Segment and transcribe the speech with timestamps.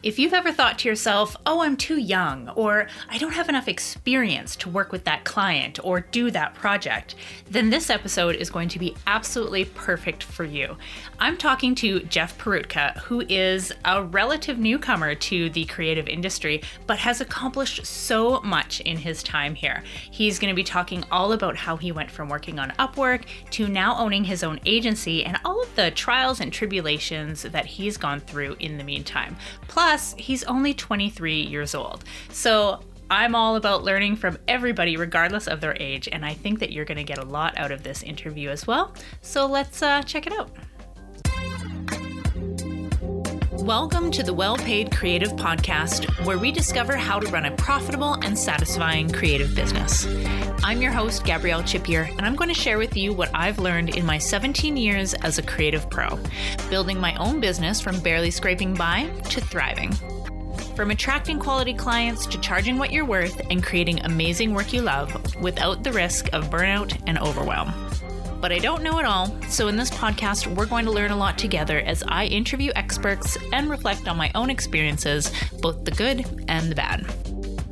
[0.00, 3.66] If you've ever thought to yourself, oh, I'm too young, or I don't have enough
[3.66, 7.16] experience to work with that client or do that project,
[7.50, 10.76] then this episode is going to be absolutely perfect for you.
[11.18, 17.00] I'm talking to Jeff Peroutka, who is a relative newcomer to the creative industry, but
[17.00, 19.82] has accomplished so much in his time here.
[20.12, 23.66] He's going to be talking all about how he went from working on Upwork to
[23.66, 28.20] now owning his own agency and all of the trials and tribulations that he's gone
[28.20, 29.36] through in the meantime.
[29.66, 32.04] Plus, Plus, he's only 23 years old.
[32.28, 36.72] So I'm all about learning from everybody, regardless of their age, and I think that
[36.72, 38.92] you're going to get a lot out of this interview as well.
[39.22, 40.50] So let's uh, check it out.
[43.62, 48.14] Welcome to the Well Paid Creative Podcast, where we discover how to run a profitable
[48.22, 50.06] and satisfying creative business.
[50.62, 53.96] I'm your host, Gabrielle Chipier, and I'm going to share with you what I've learned
[53.96, 56.18] in my 17 years as a creative pro,
[56.70, 59.92] building my own business from barely scraping by to thriving.
[60.76, 65.34] From attracting quality clients to charging what you're worth and creating amazing work you love
[65.42, 67.87] without the risk of burnout and overwhelm.
[68.40, 71.16] But I don't know it all, so in this podcast, we're going to learn a
[71.16, 76.44] lot together as I interview experts and reflect on my own experiences, both the good
[76.48, 77.06] and the bad.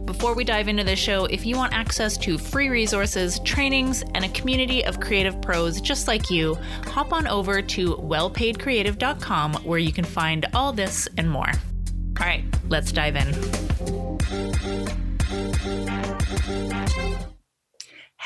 [0.06, 4.24] Before we dive into this show, if you want access to free resources, trainings, and
[4.24, 9.92] a community of creative pros just like you, hop on over to wellpaidcreative.com where you
[9.92, 11.50] can find all this and more.
[12.20, 13.34] All right, let's dive in.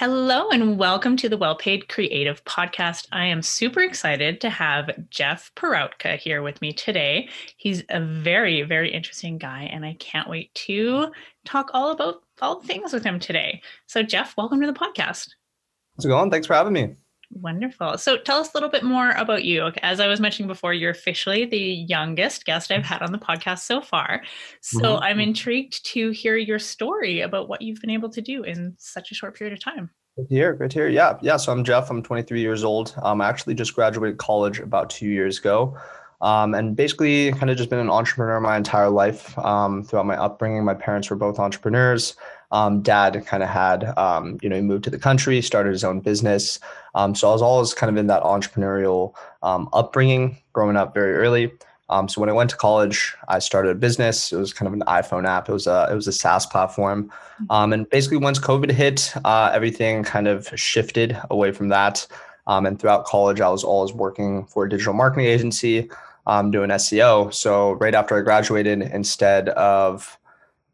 [0.01, 3.07] Hello and welcome to the Well Paid Creative Podcast.
[3.13, 7.29] I am super excited to have Jeff Peroutka here with me today.
[7.59, 11.09] He's a very, very interesting guy, and I can't wait to
[11.45, 13.61] talk all about all things with him today.
[13.89, 15.33] So, Jeff, welcome to the podcast.
[15.99, 16.31] How's it going?
[16.31, 16.95] Thanks for having me.
[17.33, 17.97] Wonderful.
[17.99, 19.71] So tell us a little bit more about you.
[19.83, 23.61] As I was mentioning before, you're officially the youngest guest I've had on the podcast
[23.61, 24.23] so far.
[24.61, 25.05] So mm-hmm.
[25.05, 29.13] I'm intrigued to hear your story about what you've been able to do in such
[29.13, 29.91] a short period of time.
[30.17, 30.55] Good to hear.
[30.55, 30.89] Good to hear.
[30.89, 31.19] Yeah.
[31.23, 31.37] Yeah.
[31.37, 31.89] So I'm Jeff.
[31.89, 32.95] I'm 23 years old.
[33.01, 35.79] Um, I actually just graduated college about two years ago.
[36.21, 40.17] Um, and basically kind of just been an entrepreneur my entire life um, throughout my
[40.17, 40.65] upbringing.
[40.65, 42.17] My parents were both entrepreneurs.
[42.53, 45.85] Um, dad kind of had, um, you know, he moved to the country, started his
[45.85, 46.59] own business.
[46.95, 51.15] Um, so I was always kind of in that entrepreneurial um, upbringing, growing up very
[51.15, 51.53] early.
[51.91, 54.33] Um, so when I went to college, I started a business.
[54.33, 55.49] It was kind of an iPhone app.
[55.49, 57.51] It was a it was a SaaS platform, mm-hmm.
[57.51, 62.07] um, and basically once COVID hit, uh, everything kind of shifted away from that.
[62.47, 65.91] Um, and throughout college, I was always working for a digital marketing agency,
[66.27, 67.35] um, doing SEO.
[67.35, 70.19] So right after I graduated, instead of,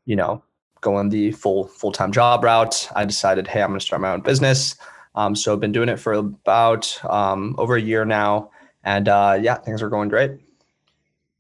[0.05, 0.43] you know,
[0.87, 4.13] going the full full time job route, I decided, hey, I'm going to start my
[4.13, 4.77] own business.
[5.17, 8.51] Um, so I've been doing it for about um, over a year now,
[8.85, 10.31] and uh, yeah, things are going great.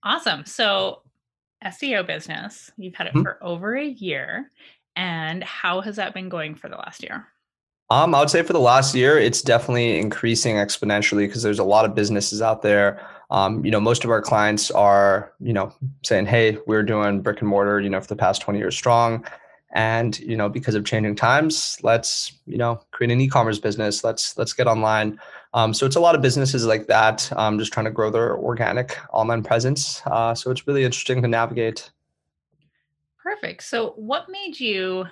[0.02, 0.44] Awesome.
[0.44, 1.02] So
[1.64, 3.22] SEO business, you've had it mm-hmm.
[3.22, 4.50] for over a year,
[4.96, 7.28] and how has that been going for the last year?
[7.90, 11.64] Um, I would say for the last year, it's definitely increasing exponentially because there's a
[11.64, 13.06] lot of businesses out there.
[13.30, 15.72] Um, you know, most of our clients are, you know,
[16.04, 19.24] saying, "Hey, we're doing brick and mortar, you know, for the past 20 years strong."
[19.76, 24.02] and you know because of changing times let's you know create an e-commerce business.
[24.02, 25.20] Let's let's get online.
[25.54, 28.36] Um, so it's a lot of businesses like that um, just trying to grow their
[28.36, 30.02] organic online presence.
[30.06, 31.90] Uh, so it's really interesting to navigate.
[33.22, 33.62] Perfect.
[33.64, 35.04] So what made you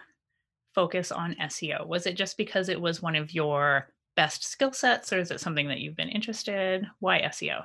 [0.74, 5.12] focus on seo was it just because it was one of your best skill sets
[5.12, 7.64] or is it something that you've been interested why seo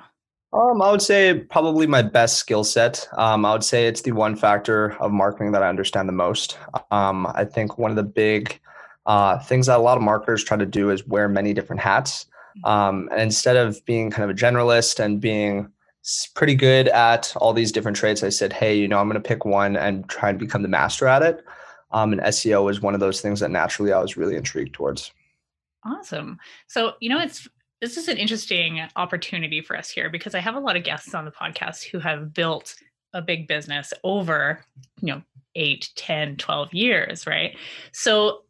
[0.52, 3.08] um, I would say probably my best skill set.
[3.16, 6.58] Um, I would say it's the one factor of marketing that I understand the most.
[6.90, 8.58] Um, I think one of the big
[9.06, 12.26] uh, things that a lot of marketers try to do is wear many different hats.
[12.64, 15.70] Um, and instead of being kind of a generalist and being
[16.34, 19.28] pretty good at all these different traits, I said, hey, you know, I'm going to
[19.28, 21.44] pick one and try and become the master at it.
[21.92, 25.12] Um, and SEO was one of those things that naturally I was really intrigued towards.
[25.84, 26.38] Awesome.
[26.66, 27.48] So, you know, it's
[27.80, 31.14] this is an interesting opportunity for us here because I have a lot of guests
[31.14, 32.76] on the podcast who have built
[33.14, 34.62] a big business over,
[35.00, 35.22] you know,
[35.56, 37.56] 8, 10, 12 years, right?
[37.92, 38.42] So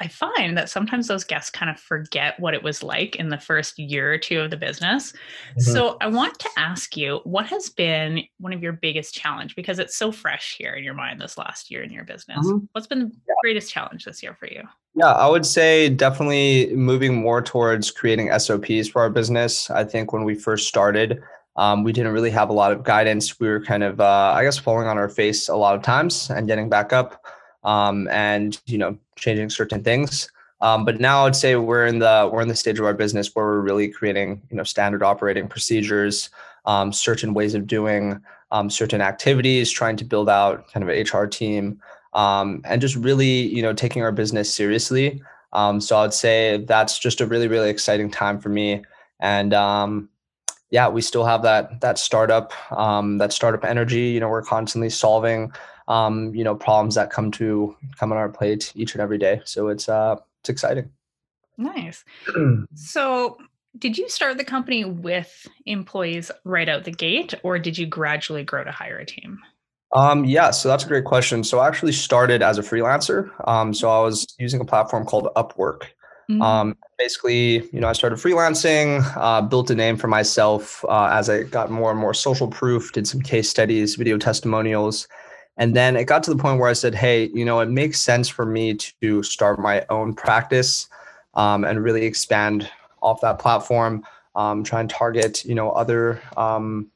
[0.00, 3.38] I find that sometimes those guests kind of forget what it was like in the
[3.38, 5.12] first year or two of the business.
[5.12, 5.60] Mm-hmm.
[5.60, 9.78] So I want to ask you, what has been one of your biggest challenge because
[9.78, 12.46] it's so fresh here in your mind this last year in your business.
[12.46, 12.66] Mm-hmm.
[12.72, 13.34] What's been the yeah.
[13.42, 14.62] greatest challenge this year for you?
[14.94, 19.70] Yeah, I would say definitely moving more towards creating SOPs for our business.
[19.70, 21.22] I think when we first started,
[21.56, 23.40] um, we didn't really have a lot of guidance.
[23.40, 26.30] We were kind of, uh, I guess, falling on our face a lot of times
[26.30, 27.24] and getting back up
[27.66, 30.30] um, and you know changing certain things.
[30.60, 33.34] Um, but now I'd say we're in the we're in the stage of our business
[33.34, 36.30] where we're really creating you know standard operating procedures.
[36.66, 38.20] um, certain ways of doing
[38.50, 41.80] um, certain activities, trying to build out kind of an HR team,
[42.14, 45.22] um, and just really, you know, taking our business seriously.
[45.52, 48.84] Um, so I'd say that's just a really, really exciting time for me.
[49.20, 50.08] And um,
[50.70, 54.08] yeah, we still have that that startup, um, that startup energy.
[54.08, 55.52] You know, we're constantly solving,
[55.88, 59.40] um, you know, problems that come to come on our plate each and every day.
[59.44, 60.90] So it's uh, it's exciting.
[61.58, 62.04] Nice.
[62.74, 63.38] so
[63.78, 68.42] did you start the company with employees right out the gate or did you gradually
[68.42, 69.38] grow to hire a team?
[69.94, 71.44] Um, yeah, so that's a great question.
[71.44, 73.30] So I actually started as a freelancer.
[73.48, 75.82] Um, so I was using a platform called Upwork.
[76.30, 76.42] Mm-hmm.
[76.42, 81.30] Um, basically, you know, I started freelancing, uh, built a name for myself uh, as
[81.30, 85.06] I got more and more social proof, did some case studies, video testimonials.
[85.56, 88.00] And then it got to the point where I said, hey, you know, it makes
[88.00, 90.88] sense for me to start my own practice
[91.34, 92.70] um, and really expand
[93.02, 94.04] off that platform.
[94.34, 96.90] Um, try and target, you know, other um,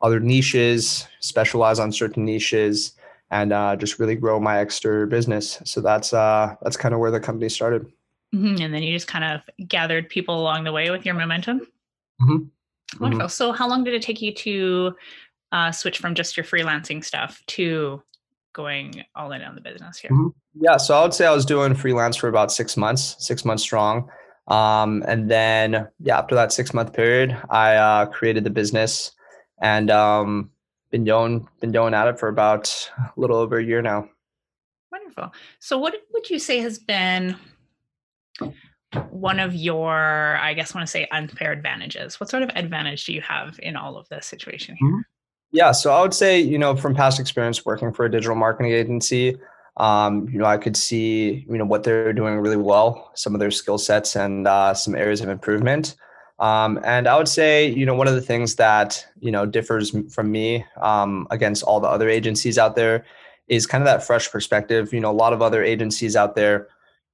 [0.00, 2.92] other niches, specialize on certain niches,
[3.30, 5.60] and uh, just really grow my extra business.
[5.64, 7.90] So that's uh, that's kind of where the company started.
[8.34, 8.62] Mm-hmm.
[8.62, 11.60] And then you just kind of gathered people along the way with your momentum.
[12.22, 13.02] Mm-hmm.
[13.02, 13.26] Wonderful.
[13.26, 13.28] Mm-hmm.
[13.28, 14.94] So how long did it take you to
[15.52, 18.02] uh, switch from just your freelancing stuff to
[18.52, 20.10] going all in on the business here?
[20.10, 20.28] Mm-hmm.
[20.62, 23.62] Yeah, so I would say I was doing freelance for about six months, six months
[23.62, 24.08] strong.
[24.48, 29.12] Um, and then, yeah, after that six month period, I uh, created the business
[29.60, 30.50] and um,
[30.90, 34.08] been doing been doing at it for about a little over a year now.
[34.90, 35.32] Wonderful.
[35.60, 37.36] So, what would you say has been
[39.10, 42.18] one of your, I guess, want to say unfair advantages?
[42.18, 44.88] What sort of advantage do you have in all of this situation here?
[44.88, 45.00] Mm-hmm.
[45.52, 48.72] Yeah, so I would say, you know, from past experience working for a digital marketing
[48.72, 49.36] agency,
[49.78, 53.40] um, you know, I could see, you know, what they're doing really well, some of
[53.40, 55.96] their skill sets and uh, some areas of improvement.
[56.38, 59.94] Um, and I would say, you know, one of the things that, you know, differs
[60.12, 63.04] from me um, against all the other agencies out there
[63.48, 64.92] is kind of that fresh perspective.
[64.92, 66.68] You know, a lot of other agencies out there,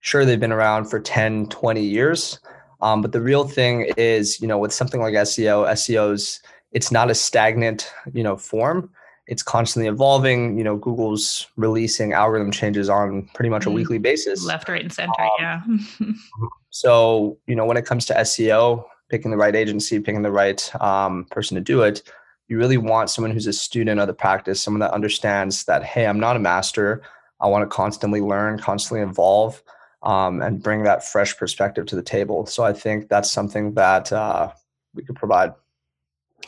[0.07, 2.41] sure, they've been around for 10, 20 years.
[2.81, 6.41] Um, but the real thing is, you know, with something like SEO, SEO's,
[6.73, 8.91] it's not a stagnant, you know, form
[9.27, 10.57] it's constantly evolving.
[10.57, 13.77] You know, Google's releasing algorithm changes on pretty much a mm-hmm.
[13.77, 14.45] weekly basis.
[14.45, 15.13] Left, right, and center.
[15.21, 15.61] Um, yeah.
[16.71, 20.71] so, you know, when it comes to SEO, picking the right agency, picking the right
[20.81, 22.03] um, person to do it,
[22.49, 26.07] you really want someone who's a student of the practice, someone that understands that, hey,
[26.07, 27.03] I'm not a master.
[27.41, 29.63] I want to constantly learn, constantly evolve,
[30.03, 32.47] um, and bring that fresh perspective to the table.
[32.47, 34.53] So I think that's something that uh,
[34.95, 35.53] we could provide.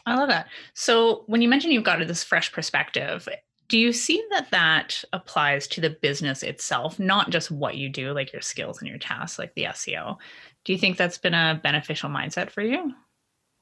[0.06, 0.46] I love that.
[0.74, 3.28] So when you mentioned you've got this fresh perspective,
[3.68, 8.12] do you see that that applies to the business itself, not just what you do,
[8.12, 10.16] like your skills and your tasks, like the SEO?
[10.64, 12.94] Do you think that's been a beneficial mindset for you?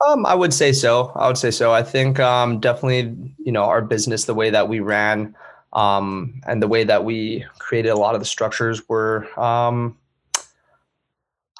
[0.07, 1.11] Um, I would say so.
[1.17, 1.73] I would say so.
[1.73, 5.35] I think um, definitely, you know, our business, the way that we ran,
[5.73, 9.97] um, and the way that we created a lot of the structures were um,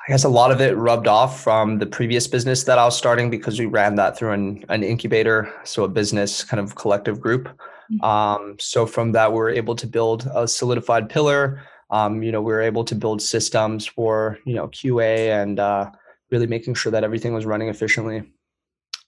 [0.09, 2.97] I guess a lot of it rubbed off from the previous business that I was
[2.97, 7.21] starting because we ran that through an, an incubator, so a business kind of collective
[7.21, 7.49] group.
[7.93, 8.05] Mm-hmm.
[8.05, 11.61] Um, so from that, we were able to build a solidified pillar.
[11.91, 15.91] Um, you know, we were able to build systems for you know QA and uh,
[16.31, 18.23] really making sure that everything was running efficiently.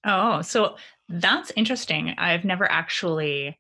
[0.04, 0.76] Oh, so
[1.08, 2.14] that's interesting.
[2.18, 3.56] I've never actually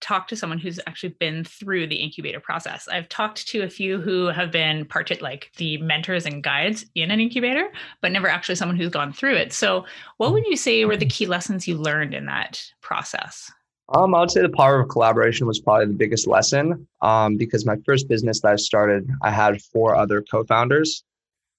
[0.00, 2.88] talked to someone who's actually been through the incubator process.
[2.88, 6.86] I've talked to a few who have been part of like the mentors and guides
[6.94, 9.52] in an incubator, but never actually someone who's gone through it.
[9.52, 9.84] So,
[10.18, 13.50] what would you say were the key lessons you learned in that process?
[13.94, 16.86] Um, I would say the power of collaboration was probably the biggest lesson.
[17.00, 21.04] Um, because my first business that I started, I had four other co-founders,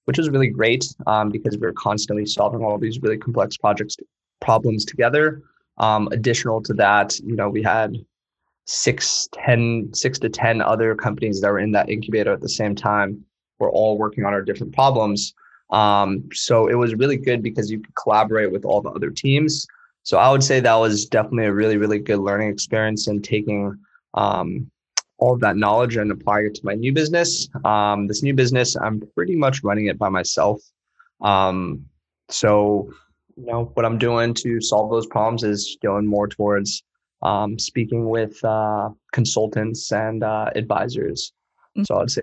[0.04, 3.96] which was really great um, because we were constantly solving all these really complex projects
[4.40, 5.42] problems together.
[5.78, 7.96] Um, additional to that, you know, we had
[8.70, 12.74] six, ten, six to 10 other companies that were in that incubator at the same
[12.74, 13.24] time
[13.58, 15.34] were all working on our different problems.
[15.70, 19.66] Um, so it was really good because you could collaborate with all the other teams.
[20.04, 23.76] So I would say that was definitely a really, really good learning experience and taking
[24.14, 24.70] um,
[25.18, 27.48] all of that knowledge and applying it to my new business.
[27.64, 30.60] Um, this new business, I'm pretty much running it by myself.
[31.20, 31.86] Um,
[32.28, 32.88] so,
[33.36, 36.84] you know, what I'm doing to solve those problems is going more towards
[37.22, 41.32] um, speaking with uh, consultants and uh, advisors.
[41.76, 41.84] Mm-hmm.
[41.84, 42.22] So I'd say.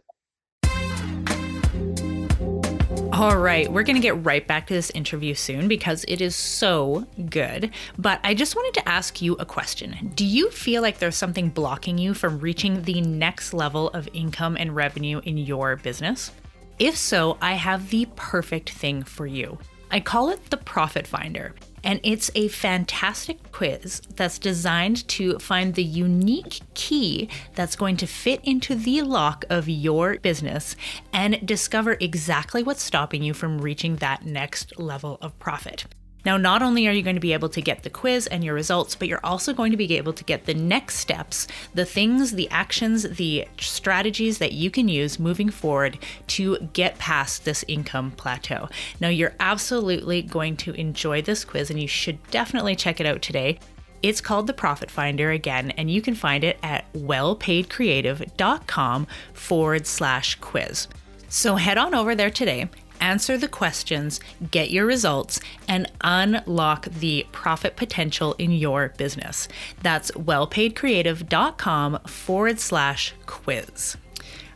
[3.14, 6.36] All right, we're going to get right back to this interview soon because it is
[6.36, 7.72] so good.
[7.98, 10.12] But I just wanted to ask you a question.
[10.14, 14.56] Do you feel like there's something blocking you from reaching the next level of income
[14.56, 16.32] and revenue in your business?
[16.78, 19.58] If so, I have the perfect thing for you.
[19.90, 21.56] I call it the Profit Finder.
[21.84, 28.08] And it's a fantastic quiz that's designed to find the unique key that's going to
[28.08, 30.76] fit into the lock of your business
[31.14, 35.86] and discover exactly what's stopping you from reaching that next level of profit.
[36.26, 38.54] Now, not only are you going to be able to get the quiz and your
[38.54, 42.34] results, but you're also going to be able to get the next steps, the things,
[42.34, 45.98] the actions, the strategies that you can use moving forward
[46.28, 48.68] to get past this income plateau.
[49.00, 53.22] Now, you're absolutely going to enjoy this quiz, and you should definitely check it out
[53.22, 53.60] today.
[54.04, 60.36] It's called the Profit Finder again, and you can find it at wellpaidcreative.com forward slash
[60.36, 60.88] quiz.
[61.30, 62.70] So head on over there today
[63.02, 64.20] answer the questions,
[64.52, 69.48] get your results, and unlock the profit potential in your business.
[69.82, 73.98] That's wellpaidcreative.com forward slash quiz.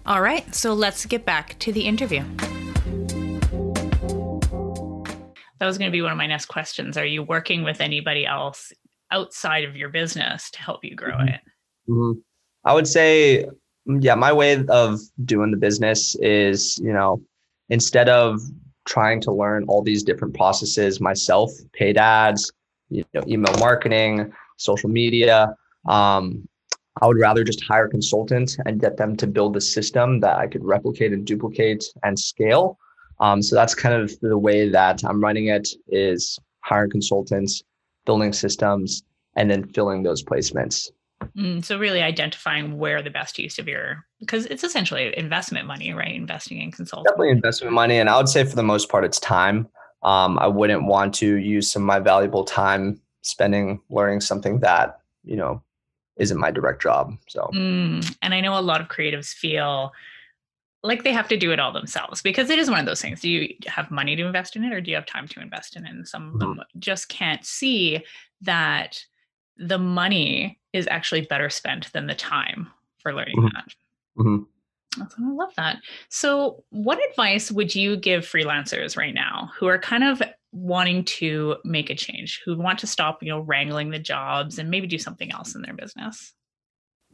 [0.05, 2.23] All right, so let's get back to the interview.
[5.59, 6.97] That was going to be one of my next questions.
[6.97, 8.73] Are you working with anybody else
[9.11, 11.27] outside of your business to help you grow mm-hmm.
[11.27, 11.41] it?
[11.87, 12.19] Mm-hmm.
[12.65, 13.45] I would say,
[13.85, 17.21] yeah, my way of doing the business is, you know,
[17.71, 18.39] instead of
[18.85, 22.51] trying to learn all these different processes myself, paid ads,
[22.89, 25.55] you know, email marketing, social media,
[25.87, 26.47] um,
[27.01, 30.47] I would rather just hire consultants and get them to build a system that I
[30.47, 32.77] could replicate and duplicate and scale.
[33.21, 37.63] Um, so that's kind of the way that I'm running it is hiring consultants,
[38.05, 39.03] building systems,
[39.37, 40.89] and then filling those placements.
[41.37, 45.93] Mm, so really identifying where the best use of your because it's essentially investment money,
[45.93, 46.13] right?
[46.13, 47.05] Investing in consulting.
[47.05, 49.67] Definitely investment money, and I would say for the most part, it's time.
[50.03, 54.99] Um, I wouldn't want to use some of my valuable time spending learning something that
[55.23, 55.61] you know
[56.17, 57.15] isn't my direct job.
[57.27, 59.91] So, mm, and I know a lot of creatives feel
[60.83, 63.21] like they have to do it all themselves because it is one of those things.
[63.21, 65.75] Do you have money to invest in it, or do you have time to invest
[65.75, 65.91] in it?
[65.91, 66.79] And some of them mm-hmm.
[66.79, 68.03] just can't see
[68.41, 69.05] that
[69.57, 72.67] the money is actually better spent than the time
[72.99, 73.55] for learning mm-hmm.
[73.55, 73.75] that.
[74.17, 74.43] Mm-hmm.
[74.99, 75.77] I love that.
[76.09, 81.55] So, what advice would you give freelancers right now who are kind of wanting to
[81.63, 84.97] make a change, who want to stop, you know, wrangling the jobs and maybe do
[84.97, 86.33] something else in their business?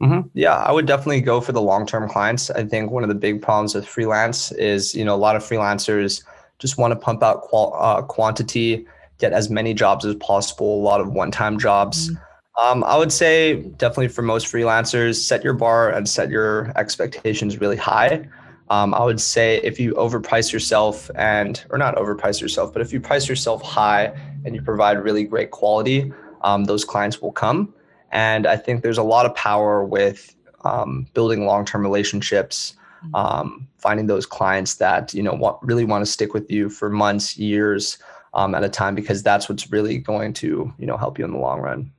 [0.02, 0.28] Mm-hmm.
[0.34, 2.50] Yeah, I would definitely go for the long-term clients.
[2.50, 5.42] I think one of the big problems with freelance is, you know, a lot of
[5.42, 6.24] freelancers
[6.58, 8.86] just want to pump out qual- uh, quantity,
[9.18, 12.10] get as many jobs as possible, a lot of one-time jobs.
[12.10, 12.24] Mm-hmm
[12.60, 17.60] um, I would say definitely for most freelancers, set your bar and set your expectations
[17.60, 18.26] really high.
[18.70, 22.92] Um, I would say if you overprice yourself and, or not overprice yourself, but if
[22.92, 24.12] you price yourself high
[24.44, 26.12] and you provide really great quality,
[26.42, 27.72] um, those clients will come.
[28.10, 30.34] And I think there's a lot of power with
[30.64, 32.74] um, building long-term relationships,
[33.14, 36.90] um, finding those clients that you know want, really want to stick with you for
[36.90, 37.98] months, years
[38.34, 41.30] um, at a time, because that's what's really going to you know help you in
[41.30, 41.92] the long run.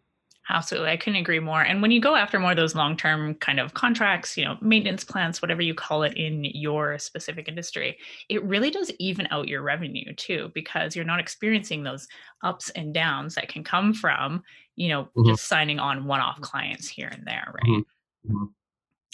[0.52, 0.90] Absolutely.
[0.90, 1.62] I couldn't agree more.
[1.62, 4.58] And when you go after more of those long term kind of contracts, you know,
[4.62, 7.98] maintenance plans, whatever you call it in your specific industry,
[8.30, 12.08] it really does even out your revenue too, because you're not experiencing those
[12.44, 14.42] ups and downs that can come from,
[14.76, 15.30] you know, mm-hmm.
[15.30, 17.54] just signing on one off clients here and there.
[17.54, 17.72] Right.
[17.72, 18.36] Mm-hmm.
[18.36, 18.46] mm-hmm.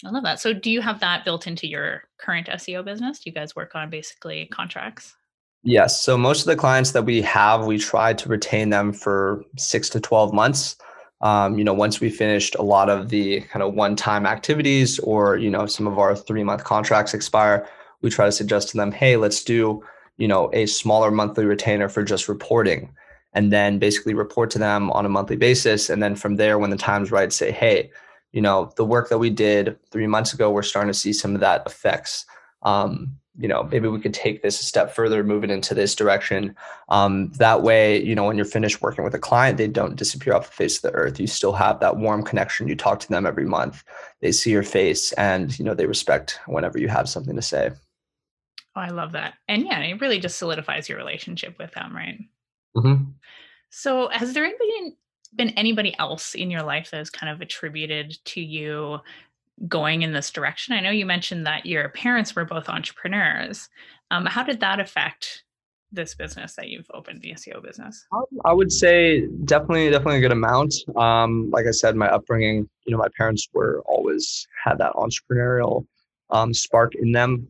[0.04, 0.40] I love that.
[0.40, 3.20] So, do you have that built into your current SEO business?
[3.20, 5.14] Do you guys work on basically contracts?
[5.62, 6.02] Yes.
[6.02, 9.88] So, most of the clients that we have, we try to retain them for six
[9.90, 10.76] to 12 months
[11.20, 15.36] um, you know, once we finished a lot of the kind of one-time activities or,
[15.36, 17.66] you know, some of our three-month contracts expire,
[18.02, 19.82] we try to suggest to them, hey, let's do,
[20.18, 22.94] you know, a smaller monthly retainer for just reporting.
[23.32, 25.90] And then basically report to them on a monthly basis.
[25.90, 27.90] And then from there, when the time's right, say, hey,
[28.32, 31.34] you know, the work that we did three months ago, we're starting to see some
[31.34, 32.24] of that effects.
[32.62, 35.94] Um, you know maybe we could take this a step further move it into this
[35.94, 36.54] direction.
[36.88, 40.34] Um, that way you know when you're finished working with a client they don't disappear
[40.34, 41.20] off the face of the earth.
[41.20, 42.68] You still have that warm connection.
[42.68, 43.84] You talk to them every month.
[44.20, 47.70] They see your face and you know they respect whenever you have something to say.
[48.74, 49.34] Oh i love that.
[49.48, 52.18] And yeah it really just solidifies your relationship with them right?
[52.76, 53.04] Mm-hmm.
[53.70, 54.96] so has there been
[55.34, 58.98] been anybody else in your life that has kind of attributed to you
[59.68, 60.74] going in this direction?
[60.74, 63.68] I know you mentioned that your parents were both entrepreneurs.
[64.10, 65.44] Um, how did that affect
[65.92, 68.06] this business that you've opened, the SEO business?
[68.44, 70.74] I would say definitely, definitely a good amount.
[70.96, 75.86] Um, like I said, my upbringing, you know, my parents were always had that entrepreneurial
[76.30, 77.48] um, spark in them.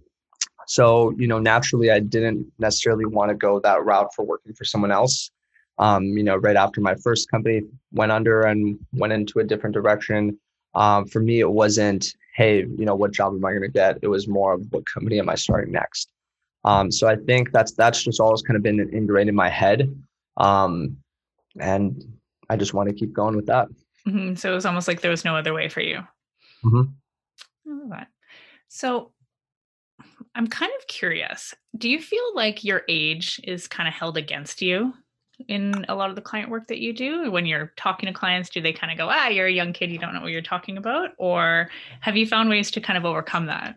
[0.67, 4.65] So, you know, naturally, I didn't necessarily want to go that route for working for
[4.65, 5.31] someone else.
[5.79, 9.75] Um, you know, right after my first company went under and went into a different
[9.75, 10.39] direction,
[10.77, 13.99] um, for me, it wasn't, hey, you know, what job am I going to get?
[14.03, 16.11] It was more of what company am I starting next?
[16.65, 19.97] Um, so I think that's that's just always kind of been ingrained in my head.
[20.37, 20.99] Um,
[21.59, 22.05] and
[22.51, 23.69] I just want to keep going with that.
[24.07, 24.35] Mm-hmm.
[24.35, 26.01] So it was almost like there was no other way for you.
[26.65, 27.93] Mm-hmm.
[27.93, 28.07] I.
[28.69, 29.13] So
[30.35, 31.55] I'm kind of curious.
[31.79, 34.93] Do you feel like your age is kind of held against you
[35.49, 37.31] in a lot of the client work that you do?
[37.31, 39.91] When you're talking to clients, do they kind of go, ah, you're a young kid,
[39.91, 41.11] you don't know what you're talking about?
[41.19, 43.77] Or have you found ways to kind of overcome that?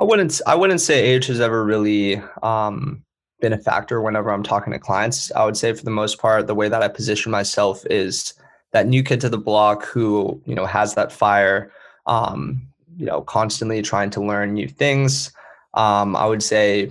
[0.00, 3.02] I wouldn't I wouldn't say age has ever really um,
[3.40, 5.32] been a factor whenever I'm talking to clients.
[5.32, 8.34] I would say for the most part, the way that I position myself is
[8.72, 11.72] that new kid to the block who, you know, has that fire,
[12.06, 12.62] um,
[12.96, 15.32] you know, constantly trying to learn new things.
[15.74, 16.90] Um, I would say,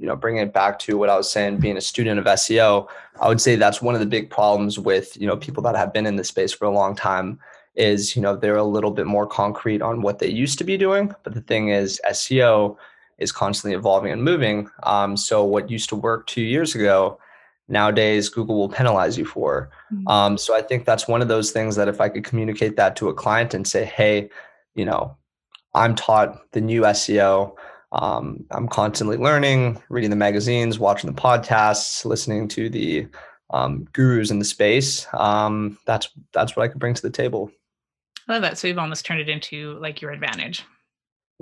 [0.00, 2.88] you know, bringing it back to what I was saying, being a student of SEO,
[3.20, 5.92] I would say that's one of the big problems with, you know, people that have
[5.92, 7.38] been in this space for a long time
[7.74, 10.78] is, you know, they're a little bit more concrete on what they used to be
[10.78, 11.14] doing.
[11.22, 12.78] But the thing is, SEO
[13.18, 14.70] is constantly evolving and moving.
[14.84, 17.18] Um, so what used to work two years ago,
[17.68, 19.70] nowadays Google will penalize you for.
[19.92, 20.08] Mm-hmm.
[20.08, 22.96] Um, so I think that's one of those things that if I could communicate that
[22.96, 24.30] to a client and say, hey,
[24.74, 25.14] you know,
[25.74, 27.54] I'm taught the new SEO.
[27.92, 33.08] Um, I'm constantly learning, reading the magazines, watching the podcasts, listening to the
[33.50, 35.06] um, gurus in the space.
[35.12, 37.50] Um, that's that's what I could bring to the table.
[38.28, 38.58] I love that.
[38.58, 40.64] So you've almost turned it into like your advantage.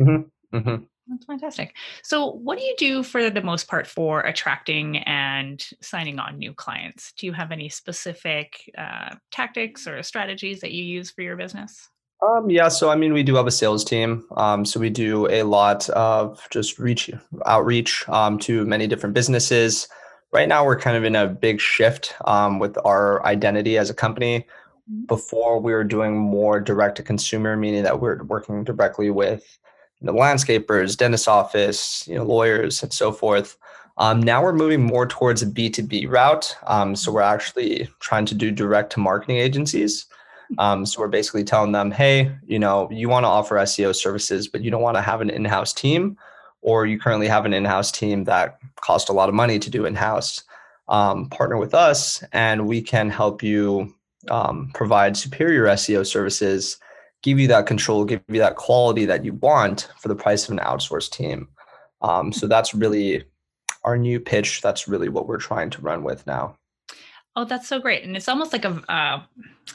[0.00, 0.57] Mm-hmm.
[0.57, 0.85] Mm-hmm.
[1.09, 1.75] That's fantastic.
[2.02, 6.52] So, what do you do for the most part for attracting and signing on new
[6.52, 7.12] clients?
[7.12, 11.88] Do you have any specific uh, tactics or strategies that you use for your business?
[12.21, 14.25] Um, yeah, so I mean, we do have a sales team.
[14.37, 17.11] Um, so we do a lot of just reach
[17.47, 19.89] outreach um, to many different businesses.
[20.33, 23.95] Right now, we're kind of in a big shift um, with our identity as a
[23.95, 24.47] company.
[24.91, 25.07] Mm-hmm.
[25.07, 29.59] Before, we were doing more direct to consumer, meaning that we're working directly with
[30.01, 33.57] know, landscapers, dentist office, you know, lawyers, and so forth.
[33.97, 36.57] Um, now we're moving more towards a B2B route.
[36.67, 40.07] Um, so we're actually trying to do direct to marketing agencies.
[40.57, 44.49] Um, so we're basically telling them, hey, you know, you want to offer SEO services,
[44.49, 46.16] but you don't want to have an in-house team,
[46.62, 49.85] or you currently have an in-house team that cost a lot of money to do
[49.85, 50.44] in-house.
[50.88, 53.94] Um, partner with us, and we can help you
[54.31, 56.79] um, provide superior SEO services
[57.23, 60.53] give you that control, give you that quality that you want for the price of
[60.53, 61.49] an outsourced team.
[62.03, 63.25] Um, so that's really
[63.85, 64.61] our new pitch.
[64.62, 66.57] That's really what we're trying to run with now.
[67.37, 68.03] Oh, that's so great.
[68.03, 69.23] And it's almost like a, uh,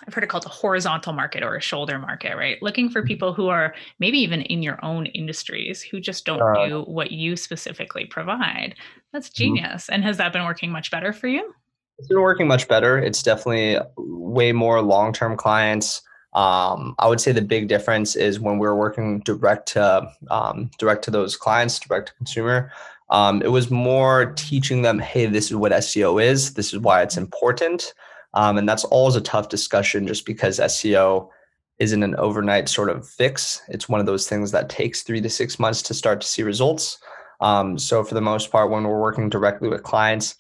[0.06, 2.62] I've heard it called a horizontal market or a shoulder market, right?
[2.62, 6.68] Looking for people who are maybe even in your own industries who just don't uh,
[6.68, 8.76] do what you specifically provide.
[9.14, 9.44] That's mm-hmm.
[9.44, 9.84] genius.
[9.84, 9.94] Mm-hmm.
[9.94, 11.54] And has that been working much better for you?
[12.00, 12.98] It's been working much better.
[12.98, 16.02] It's definitely way more long term clients.
[16.34, 21.04] Um, I would say the big difference is when we're working direct to um, direct
[21.06, 22.72] to those clients, direct to consumer.
[23.14, 26.56] Um, it was more teaching them, hey, this is what SEO is.
[26.56, 27.94] This is why it's important,
[28.34, 31.30] um, and that's always a tough discussion, just because SEO
[31.78, 33.62] isn't an overnight sort of fix.
[33.70, 36.44] It's one of those things that takes three to six months to start to see
[36.44, 36.98] results.
[37.40, 40.36] Um, so for the most part, when we're working directly with clients,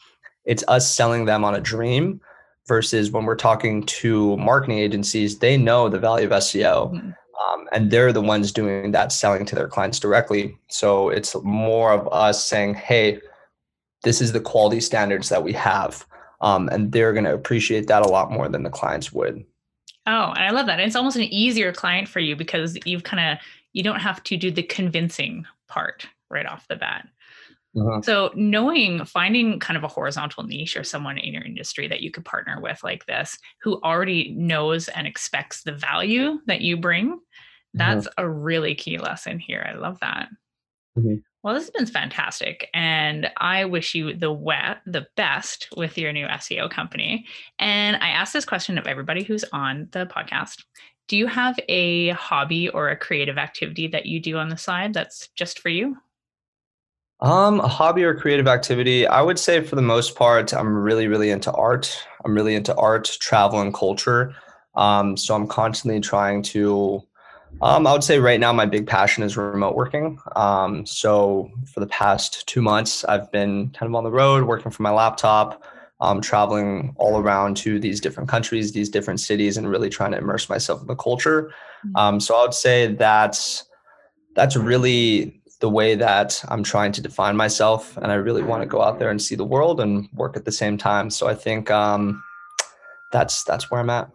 [0.46, 2.22] it's us selling them on a dream
[2.68, 6.94] versus when we're talking to marketing agencies, they know the value of SEO.
[6.94, 7.10] Mm-hmm.
[7.54, 10.58] Um, and they're the ones doing that selling to their clients directly.
[10.70, 13.20] So it's more of us saying, hey,
[14.04, 16.06] this is the quality standards that we have.
[16.42, 19.46] Um, and they're going to appreciate that a lot more than the clients would.
[20.06, 20.80] Oh, and I love that.
[20.80, 24.36] It's almost an easier client for you because you've kind of, you don't have to
[24.36, 27.08] do the convincing part right off the bat.
[27.76, 28.02] Mm-hmm.
[28.04, 32.12] So knowing finding kind of a horizontal niche or someone in your industry that you
[32.12, 37.14] could partner with like this who already knows and expects the value that you bring,
[37.14, 37.78] mm-hmm.
[37.78, 38.24] that's mm-hmm.
[38.24, 39.68] a really key lesson here.
[39.68, 40.30] I love that.
[40.98, 41.16] Mm-hmm.
[41.42, 46.14] Well, this has been fantastic, and I wish you the wet the best with your
[46.14, 47.26] new SEO company.
[47.60, 50.64] And I ask this question of everybody who's on the podcast:
[51.10, 54.94] Do you have a hobby or a creative activity that you do on the side
[54.94, 55.98] that's just for you?
[57.22, 61.08] Um, a hobby or creative activity, I would say for the most part, I'm really,
[61.08, 61.98] really into art.
[62.26, 64.36] I'm really into art, travel, and culture.
[64.76, 67.02] Um, so I'm constantly trying to.
[67.62, 70.18] Um, I would say right now my big passion is remote working.
[70.36, 74.72] Um, so for the past two months, I've been kind of on the road working
[74.72, 75.64] from my laptop,
[76.02, 80.18] um, traveling all around to these different countries, these different cities, and really trying to
[80.18, 81.54] immerse myself in the culture.
[81.86, 81.96] Mm-hmm.
[81.96, 83.66] Um, so I would say that's
[84.36, 88.68] that's really the way that I'm trying to define myself, and I really want to
[88.68, 91.10] go out there and see the world and work at the same time.
[91.10, 92.22] So I think um,
[93.14, 94.10] that's that's where I'm at.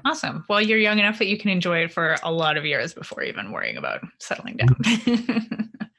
[0.06, 0.44] awesome.
[0.48, 3.22] Well, you're young enough that you can enjoy it for a lot of years before
[3.22, 4.76] even worrying about settling down.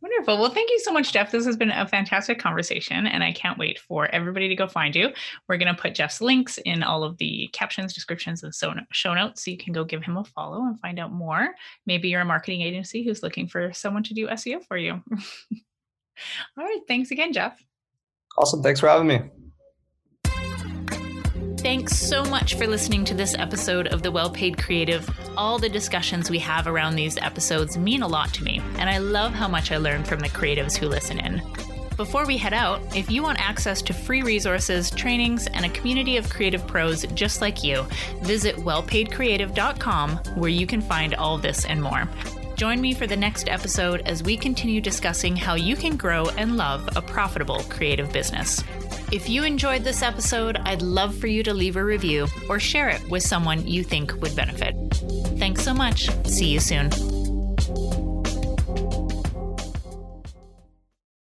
[0.00, 0.38] Wonderful.
[0.38, 1.30] Well, thank you so much, Jeff.
[1.30, 4.94] This has been a fantastic conversation, and I can't wait for everybody to go find
[4.94, 5.10] you.
[5.48, 9.14] We're going to put Jeff's links in all of the captions, descriptions, and so show
[9.14, 11.54] notes so you can go give him a follow and find out more.
[11.86, 14.92] Maybe you're a marketing agency who's looking for someone to do SEO for you.
[15.12, 16.80] all right.
[16.88, 17.62] Thanks again, Jeff.
[18.38, 18.62] Awesome.
[18.62, 19.20] Thanks for having me.
[21.60, 25.06] Thanks so much for listening to this episode of The Well Paid Creative.
[25.36, 28.96] All the discussions we have around these episodes mean a lot to me, and I
[28.96, 31.42] love how much I learn from the creatives who listen in.
[31.98, 36.16] Before we head out, if you want access to free resources, trainings, and a community
[36.16, 37.86] of creative pros just like you,
[38.22, 42.08] visit wellpaidcreative.com where you can find all this and more.
[42.56, 46.56] Join me for the next episode as we continue discussing how you can grow and
[46.56, 48.64] love a profitable creative business.
[49.12, 52.88] If you enjoyed this episode, I'd love for you to leave a review or share
[52.88, 54.76] it with someone you think would benefit.
[55.36, 56.08] Thanks so much.
[56.26, 56.90] See you soon.